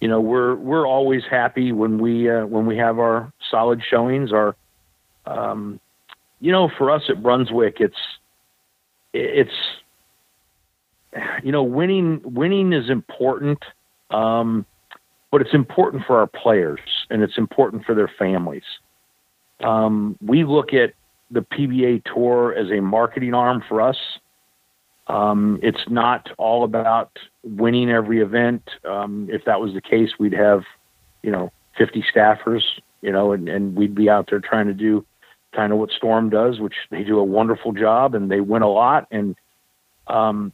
[0.00, 4.32] you know, we're we're always happy when we uh, when we have our solid showings.
[4.32, 4.54] Our
[5.26, 5.80] um,
[6.40, 7.96] you know, for us at Brunswick, it's
[9.12, 9.50] it's
[11.42, 13.64] you know winning winning is important
[14.10, 14.66] um,
[15.30, 18.62] but it's important for our players and it's important for their families
[19.60, 20.94] um, we look at
[21.30, 23.96] the pba tour as a marketing arm for us
[25.06, 30.32] um, it's not all about winning every event um, if that was the case we'd
[30.32, 30.62] have
[31.22, 32.62] you know 50 staffers
[33.02, 35.04] you know and, and we'd be out there trying to do
[35.54, 38.70] kind of what Storm does, which they do a wonderful job and they win a
[38.70, 39.06] lot.
[39.10, 39.36] And
[40.06, 40.52] um,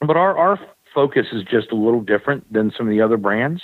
[0.00, 0.60] but our our
[0.94, 3.62] focus is just a little different than some of the other brands,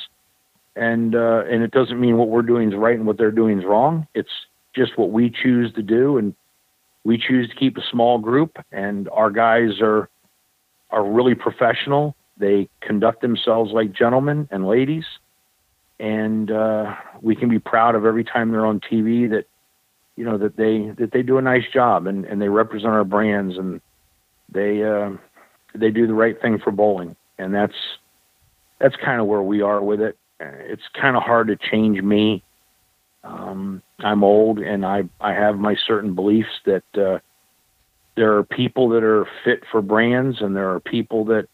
[0.74, 3.58] and uh, and it doesn't mean what we're doing is right and what they're doing
[3.58, 4.06] is wrong.
[4.14, 4.30] It's
[4.76, 6.34] just what we choose to do, and
[7.04, 10.08] we choose to keep a small group, and our guys are
[10.90, 12.14] are really professional.
[12.36, 15.04] They conduct themselves like gentlemen and ladies,
[15.98, 19.46] and uh, we can be proud of every time they're on TV that
[20.16, 23.04] you know that they that they do a nice job and and they represent our
[23.04, 23.80] brands and
[24.52, 25.10] they uh,
[25.74, 27.74] they do the right thing for bowling and that's
[28.78, 30.16] that's kind of where we are with it.
[30.40, 32.42] It's kind of hard to change me.
[33.24, 37.18] Um, I'm old and I I have my certain beliefs that uh,
[38.14, 41.48] there are people that are fit for brands and there are people that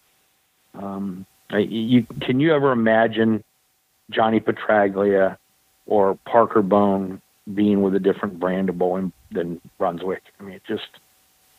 [0.75, 3.45] um, you can you ever imagine
[4.11, 5.37] Johnny Petraglia
[5.87, 7.21] or Parker Bohn
[7.53, 10.23] being with a different brand of bowling than Brunswick.
[10.39, 10.89] I mean, it just,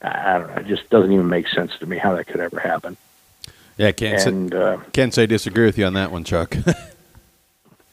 [0.02, 2.60] I don't know, it just doesn't even make sense to me how that could ever
[2.60, 2.98] happen.
[3.78, 6.56] Yeah, can't and, say, uh, can't say disagree with you on that one, Chuck.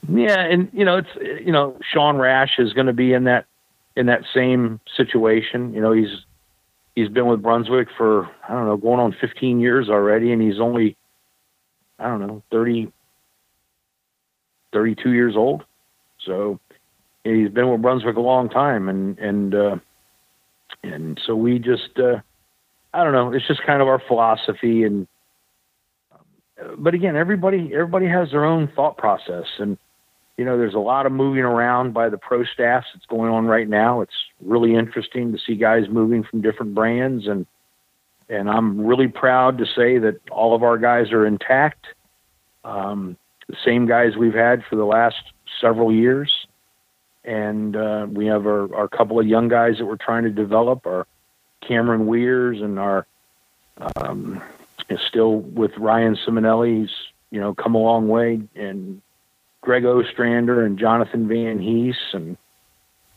[0.08, 3.46] yeah, and you know, it's you know, Sean Rash is going to be in that
[3.96, 5.74] in that same situation.
[5.74, 6.24] You know, he's
[6.94, 10.60] he's been with Brunswick for I don't know, going on 15 years already, and he's
[10.60, 10.96] only
[11.98, 12.90] I don't know 30,
[14.72, 15.64] 32 years old.
[16.24, 16.58] So
[17.24, 19.76] he's been with Brunswick a long time, and and uh,
[20.82, 22.20] and so we just uh,
[22.94, 23.32] I don't know.
[23.32, 25.06] It's just kind of our philosophy, and
[26.78, 29.76] but again, everybody everybody has their own thought process, and
[30.40, 33.44] you know, there's a lot of moving around by the pro staffs that's going on
[33.44, 34.00] right now.
[34.00, 37.46] It's really interesting to see guys moving from different brands, and
[38.31, 41.85] and I'm really proud to say that all of our guys are intact.
[42.64, 45.20] Um, the same guys we've had for the last
[45.61, 46.33] several years
[47.24, 50.87] and uh, we have our, our couple of young guys that we're trying to develop,
[50.87, 51.07] our
[51.61, 53.07] Cameron Weiers and our
[53.96, 54.42] um,
[55.07, 56.81] still with Ryan Ciminelli.
[56.81, 56.96] He's
[57.31, 59.03] you know come a long way, and
[59.61, 62.37] Greg Ostrander and Jonathan Van Hees, and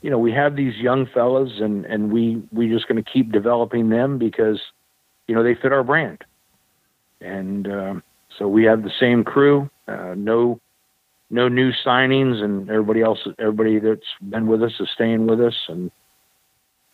[0.01, 3.31] you know we have these young fellas, and and we we just going to keep
[3.31, 4.59] developing them because
[5.27, 6.23] you know they fit our brand,
[7.21, 7.93] and uh,
[8.37, 9.69] so we have the same crew.
[9.87, 10.59] Uh, no
[11.29, 15.55] no new signings, and everybody else, everybody that's been with us is staying with us,
[15.69, 15.91] and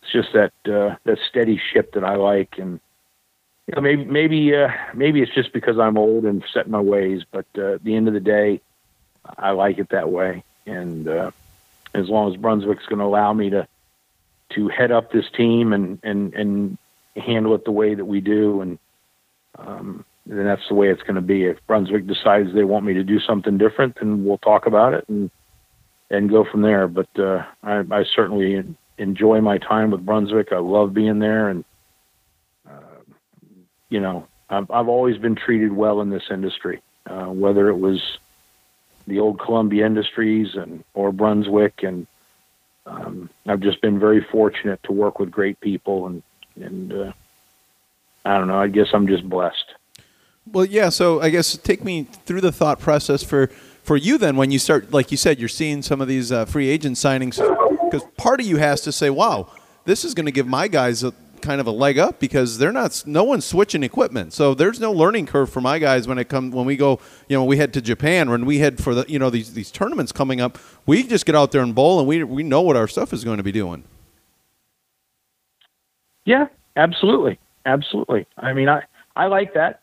[0.02, 2.80] it's just that uh, that steady ship that I like, and
[3.66, 6.80] you know, maybe maybe uh, maybe it's just because I'm old and set in my
[6.80, 8.60] ways, but uh, at the end of the day,
[9.38, 10.44] I like it that way.
[10.66, 11.30] And uh,
[11.94, 13.66] as long as Brunswick's going to allow me to
[14.54, 16.78] to head up this team and and and
[17.16, 18.78] handle it the way that we do, and
[19.58, 21.44] um, then that's the way it's going to be.
[21.44, 25.08] If Brunswick decides they want me to do something different, then we'll talk about it
[25.08, 25.30] and
[26.10, 26.88] and go from there.
[26.88, 28.62] But uh, I, I certainly
[28.98, 30.52] enjoy my time with Brunswick.
[30.52, 31.64] I love being there, and
[32.68, 33.00] uh,
[33.88, 38.18] you know, I've, always been treated well in this industry, uh, whether it was
[39.10, 42.06] the old Columbia Industries and or Brunswick, and
[42.86, 46.22] um, I've just been very fortunate to work with great people, and
[46.56, 47.12] and uh,
[48.24, 48.58] I don't know.
[48.58, 49.74] I guess I'm just blessed.
[50.50, 50.88] Well, yeah.
[50.88, 53.48] So I guess take me through the thought process for
[53.82, 56.44] for you then when you start, like you said, you're seeing some of these uh,
[56.44, 57.36] free agent signings
[57.84, 59.48] because part of you has to say, "Wow,
[59.84, 62.72] this is going to give my guys a kind of a leg up because they're
[62.72, 64.32] not no one's switching equipment.
[64.32, 67.36] So there's no learning curve for my guys when it comes when we go you
[67.36, 70.12] know we head to japan when we head for the you know these these tournaments
[70.12, 72.88] coming up we just get out there and bowl and we we know what our
[72.88, 73.84] stuff is going to be doing.
[76.24, 77.38] Yeah absolutely.
[77.66, 78.26] Absolutely.
[78.36, 78.82] I mean i
[79.16, 79.80] i like that.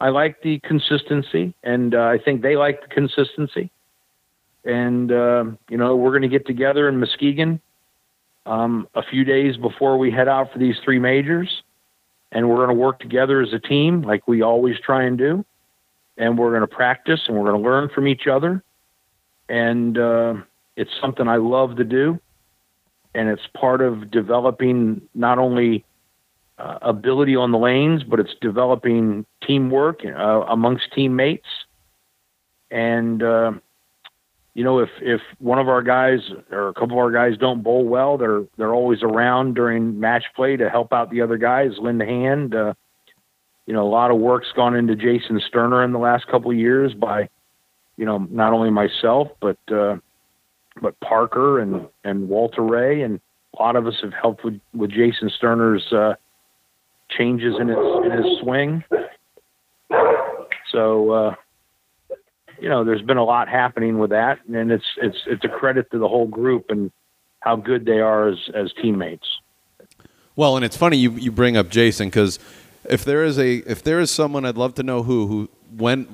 [0.00, 3.70] I like the consistency and uh, i think they like the consistency.
[4.66, 7.60] And uh, you know we're going to get together in muskegon
[8.46, 11.62] um, a few days before we head out for these three majors.
[12.32, 15.44] And we're going to work together as a team like we always try and do.
[16.16, 18.62] And we're going to practice and we're going to learn from each other.
[19.48, 20.34] And uh,
[20.76, 22.20] it's something I love to do.
[23.14, 25.84] And it's part of developing not only
[26.58, 31.46] uh, ability on the lanes, but it's developing teamwork uh, amongst teammates.
[32.70, 33.52] And uh,
[34.54, 36.20] you know, if if one of our guys
[36.52, 40.24] or a couple of our guys don't bowl well, they're they're always around during match
[40.36, 42.54] play to help out the other guys, lend a hand.
[42.54, 42.74] Uh,
[43.66, 46.56] you know, a lot of work's gone into Jason Sterner in the last couple of
[46.56, 47.28] years by,
[47.96, 49.96] you know, not only myself but uh,
[50.80, 53.20] but Parker and and Walter Ray, and
[53.58, 56.14] a lot of us have helped with with Jason Sterner's uh,
[57.10, 58.84] changes in his in his swing.
[60.70, 61.36] So.
[62.64, 65.90] You know, there's been a lot happening with that, and it's it's it's a credit
[65.90, 66.90] to the whole group and
[67.40, 69.26] how good they are as as teammates.
[70.34, 72.38] Well, and it's funny you you bring up Jason because
[72.88, 76.04] if there is a if there is someone I'd love to know who who when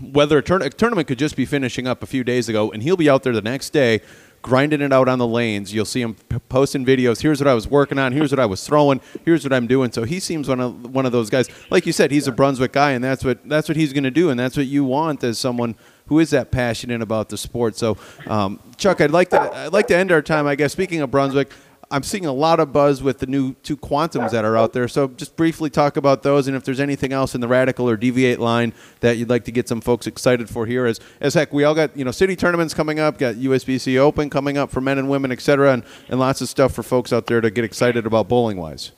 [0.00, 2.82] whether a, turn, a tournament could just be finishing up a few days ago and
[2.82, 4.00] he'll be out there the next day
[4.42, 5.74] grinding it out on the lanes.
[5.74, 6.14] You'll see him
[6.48, 7.20] posting videos.
[7.20, 8.12] Here's what I was working on.
[8.12, 9.00] Here's what I was throwing.
[9.24, 9.92] Here's what I'm doing.
[9.92, 11.48] So he seems one of one of those guys.
[11.70, 14.10] Like you said, he's a Brunswick guy, and that's what that's what he's going to
[14.10, 15.76] do, and that's what you want as someone
[16.08, 17.76] who is that passionate about the sport.
[17.76, 20.46] So, um, Chuck, I'd like to I'd like to end our time.
[20.46, 21.52] I guess speaking of Brunswick.
[21.90, 24.88] I'm seeing a lot of buzz with the new two quantums that are out there.
[24.88, 27.96] So just briefly talk about those, and if there's anything else in the radical or
[27.96, 30.84] DV8 line that you'd like to get some folks excited for here.
[30.84, 34.28] As as heck, we all got you know city tournaments coming up, got USBC Open
[34.28, 37.10] coming up for men and women, et cetera, and, and lots of stuff for folks
[37.10, 38.92] out there to get excited about bowling wise.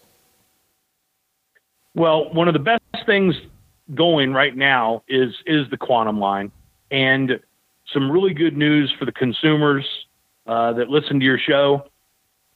[1.95, 3.37] Well, one of the best things
[3.95, 6.51] going right now is is the quantum line,
[6.91, 7.41] and
[7.93, 9.87] some really good news for the consumers
[10.47, 11.85] uh, that listen to your show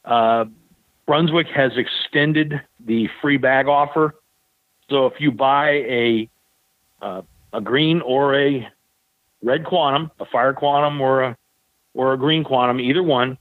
[0.04, 0.44] uh,
[1.06, 4.14] Brunswick has extended the free bag offer.
[4.90, 6.30] So if you buy a
[7.00, 8.66] uh, a green or a
[9.42, 11.36] red quantum, a fire quantum or a
[11.94, 13.38] or a green quantum, either one,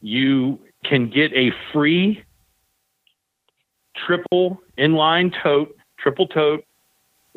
[0.00, 2.22] you can get a free
[4.06, 6.64] triple inline tote, triple tote.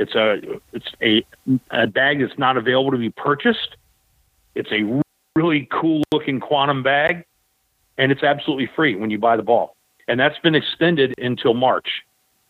[0.01, 0.41] It's a
[0.73, 1.25] it's a,
[1.69, 3.77] a bag that's not available to be purchased.
[4.55, 5.01] It's a
[5.35, 7.25] really cool looking quantum bag
[7.97, 9.75] and it's absolutely free when you buy the ball.
[10.07, 11.87] And that's been extended until March.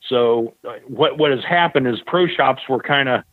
[0.08, 3.24] So uh, what what has happened is pro shops were kind of,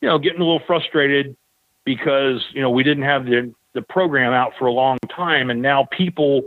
[0.00, 1.34] you know, getting a little frustrated
[1.84, 5.62] because you know we didn't have the the program out for a long time, and
[5.62, 6.42] now people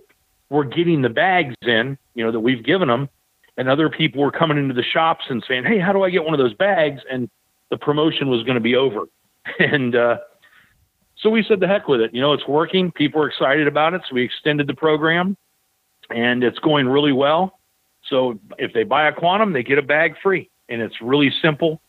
[0.50, 3.10] were getting the bags in, you know, that we've given them,
[3.58, 6.24] and other people were coming into the shops and saying, "Hey, how do I get
[6.24, 7.30] one of those bags?" And
[7.70, 9.06] the promotion was going to be over,
[9.60, 10.18] and uh,
[11.18, 12.14] so we said the heck with it.
[12.14, 12.92] You know, it's working.
[12.92, 14.02] People are excited about it.
[14.08, 15.38] So we extended the program
[16.10, 17.60] and it's going really well.
[18.10, 21.82] So if they buy a quantum, they get a bag free and it's really simple.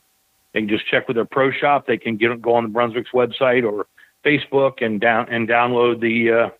[0.53, 1.87] They can just check with their pro shop.
[1.87, 3.87] They can get go on the Brunswick's website or
[4.25, 6.51] Facebook and down and download the uh,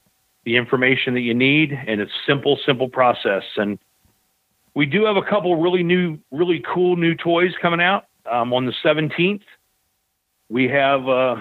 [0.45, 1.73] the information that you need.
[1.73, 3.45] And it's simple, simple process.
[3.57, 3.79] And
[4.77, 8.67] we do have a couple really new, really cool new toys coming out um, on
[8.67, 9.41] the 17th.
[10.51, 11.37] We have uh,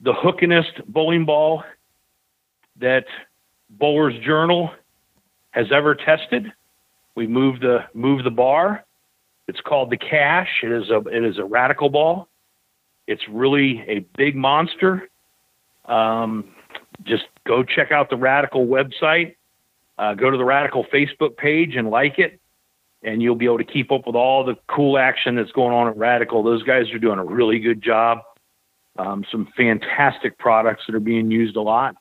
[0.00, 1.64] the hookinest bowling ball
[2.80, 3.06] that
[3.68, 4.70] Bowler's Journal
[5.50, 6.52] has ever tested.
[7.16, 8.84] We moved the moved the bar,
[9.48, 10.60] It's called the Cash.
[10.62, 12.28] It is a it is a radical ball.
[13.08, 15.08] It's really a big monster.
[15.86, 16.54] Um,
[17.02, 19.34] just go check out the Radical website.
[19.98, 22.40] Uh, go to the Radical Facebook page and like it,
[23.04, 25.88] and you'll be able to keep up with all the cool action that's going on
[25.88, 26.42] at Radical.
[26.42, 28.18] Those guys are doing a really good job.
[28.98, 31.96] Um, some fantastic products that are being used a lot.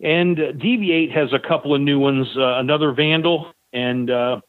[0.00, 2.28] And uh, DV8 has a couple of new ones.
[2.36, 4.40] Uh, another Vandal and uh,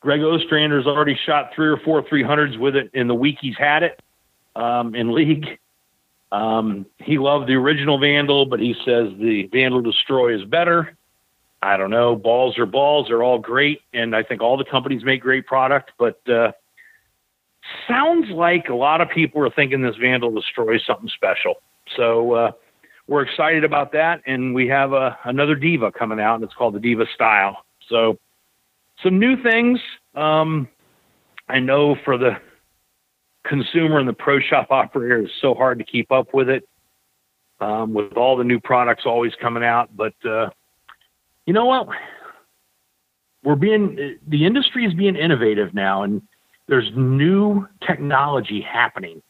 [0.00, 3.82] Greg Ostrander's already shot three or four 300s with it in the week he's had
[3.82, 4.00] it
[4.54, 5.58] um, in league.
[6.30, 10.97] Um, he loved the original Vandal, but he says the Vandal Destroy is better.
[11.60, 12.14] I don't know.
[12.14, 13.06] Balls are balls.
[13.08, 15.92] They're all great, and I think all the companies make great product.
[15.98, 16.52] But uh,
[17.88, 21.54] sounds like a lot of people are thinking this Vandal Destroy is something special.
[21.96, 22.52] So uh,
[23.08, 26.74] we're excited about that, and we have uh, another Diva coming out, and it's called
[26.74, 27.64] the Diva Style.
[27.88, 28.18] So
[29.02, 29.80] some new things.
[30.14, 30.68] Um,
[31.48, 32.36] I know for the
[33.44, 36.68] consumer and the pro shop operator, it's so hard to keep up with it
[37.60, 39.88] um, with all the new products always coming out.
[39.96, 40.50] But uh,
[41.48, 41.88] you know what?
[43.42, 46.20] We're being the industry is being innovative now, and
[46.66, 49.22] there's new technology happening,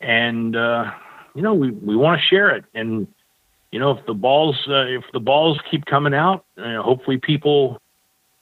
[0.00, 0.90] and uh,
[1.34, 2.64] you know we we want to share it.
[2.72, 3.06] And
[3.70, 7.82] you know if the balls uh, if the balls keep coming out, uh, hopefully people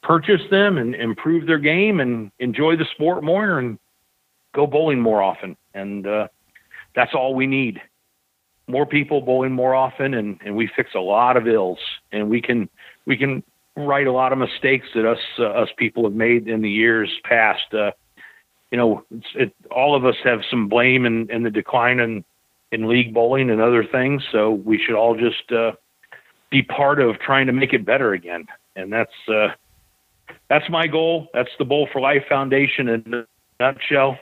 [0.05, 3.77] purchase them and improve their game and enjoy the sport more and
[4.55, 5.57] go bowling more often.
[5.75, 6.29] And uh,
[6.95, 7.83] that's all we need.
[8.71, 11.79] More people bowling more often, and, and we fix a lot of ills.
[12.13, 12.69] And we can
[13.07, 13.43] we can
[13.77, 17.11] right a lot of mistakes that us uh, us people have made in the years
[17.25, 17.73] past.
[17.73, 17.93] Uh,
[18.71, 19.05] you know,
[19.35, 22.25] it, all of us have some blame in, in the decline in
[22.73, 24.23] in league bowling and other things.
[24.31, 25.73] So we should all just uh,
[26.51, 28.47] be part of trying to make it better again.
[28.77, 29.49] And that's uh,
[30.49, 31.29] that's my goal.
[31.33, 33.27] That's the Bowl for Life Foundation in a
[33.61, 34.19] nutshell.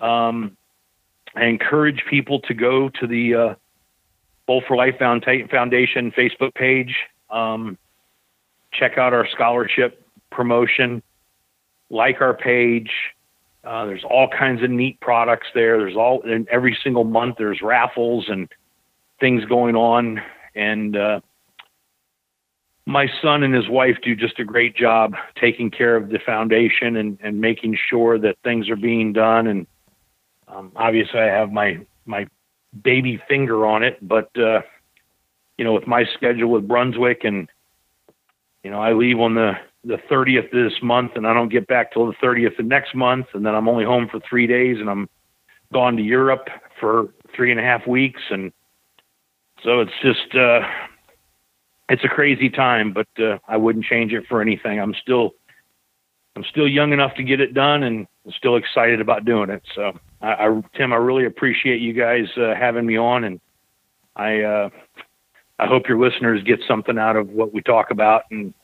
[0.00, 0.56] Um,
[1.38, 3.54] I encourage people to go to the uh,
[4.46, 6.96] Bowl for Life Foundation Facebook page.
[7.30, 7.78] Um,
[8.72, 11.02] check out our scholarship promotion.
[11.90, 12.90] Like our page.
[13.64, 15.78] Uh, there's all kinds of neat products there.
[15.78, 18.48] There's all and every single month there's raffles and
[19.20, 20.20] things going on.
[20.54, 21.20] And uh,
[22.84, 26.96] my son and his wife do just a great job taking care of the foundation
[26.96, 29.46] and, and making sure that things are being done.
[29.46, 29.66] And
[30.50, 32.26] um, obviously, I have my my
[32.82, 34.60] baby finger on it, but uh,
[35.56, 37.48] you know, with my schedule with Brunswick, and
[38.62, 39.52] you know, I leave on the
[39.84, 42.94] the 30th of this month, and I don't get back till the 30th of next
[42.94, 45.08] month, and then I'm only home for three days, and I'm
[45.72, 46.48] gone to Europe
[46.80, 48.52] for three and a half weeks, and
[49.64, 50.60] so it's just uh,
[51.88, 54.80] it's a crazy time, but uh, I wouldn't change it for anything.
[54.80, 55.34] I'm still
[56.36, 59.62] I'm still young enough to get it done, and still excited about doing it.
[59.74, 63.40] So, I, I Tim, I really appreciate you guys uh, having me on, and
[64.16, 64.70] I uh,
[65.58, 68.54] I hope your listeners get something out of what we talk about, and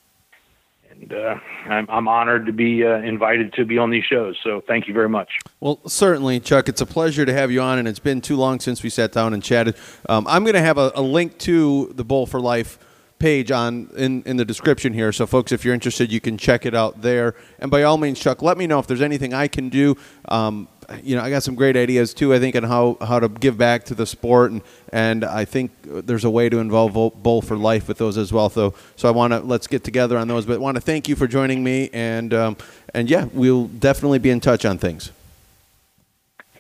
[0.90, 1.34] and uh,
[1.66, 4.36] I'm, I'm honored to be uh, invited to be on these shows.
[4.42, 5.28] So thank you very much.
[5.60, 6.68] Well, certainly, Chuck.
[6.68, 9.12] It's a pleasure to have you on, and it's been too long since we sat
[9.12, 9.76] down and chatted.
[10.08, 12.78] Um, I'm going to have a, a, link to the Bowl for Life
[13.18, 15.12] page on in, in the description here.
[15.12, 17.34] So, folks, if you're interested, you can check it out there.
[17.58, 19.96] And by all means, Chuck, let me know if there's anything I can do.
[20.28, 20.68] Um,
[21.02, 22.34] you know, I got some great ideas too.
[22.34, 24.62] I think on how, how to give back to the sport, and
[24.92, 28.50] and I think there's a way to involve Bowl for Life with those as well.
[28.50, 30.46] So so I want to let's get together on those.
[30.46, 32.56] But want to thank you for joining me, and um,
[32.92, 35.10] and yeah, we'll definitely be in touch on things.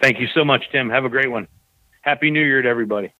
[0.00, 0.90] Thank you so much, Tim.
[0.90, 1.48] Have a great one.
[2.02, 3.10] Happy New Year to everybody.